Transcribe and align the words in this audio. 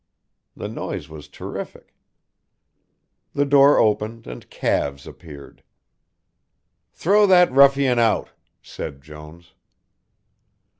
The 0.57 0.67
noise 0.67 1.09
was 1.09 1.27
terrific. 1.27 1.93
The 3.33 3.45
door 3.45 3.77
opened 3.77 4.25
and 4.25 4.49
calves 4.49 5.05
appeared. 5.05 5.61
"Throw 6.91 7.27
that 7.27 7.51
ruffian 7.51 7.99
out," 7.99 8.31
said 8.63 9.03
Jones. 9.03 9.53